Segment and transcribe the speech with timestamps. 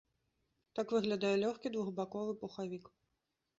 [0.79, 2.93] Так выглядае лёгкі двухбаковы пухавік.